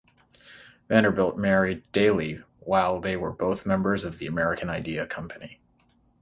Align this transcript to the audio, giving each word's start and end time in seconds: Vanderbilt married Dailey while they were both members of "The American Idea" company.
Vanderbilt 0.89 1.37
married 1.37 1.83
Dailey 1.91 2.41
while 2.59 2.99
they 2.99 3.15
were 3.15 3.29
both 3.31 3.67
members 3.67 4.03
of 4.03 4.17
"The 4.17 4.25
American 4.25 4.67
Idea" 4.67 5.05
company. 5.05 5.61